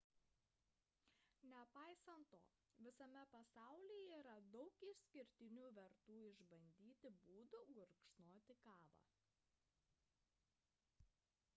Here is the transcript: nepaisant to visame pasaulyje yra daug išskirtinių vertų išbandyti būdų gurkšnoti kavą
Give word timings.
nepaisant 1.49 2.25
to 2.31 2.39
visame 2.85 3.21
pasaulyje 3.35 4.15
yra 4.21 4.33
daug 4.55 4.81
išskirtinių 4.87 5.67
vertų 5.77 6.17
išbandyti 6.31 7.13
būdų 7.27 7.61
gurkšnoti 7.77 8.57
kavą 8.65 8.91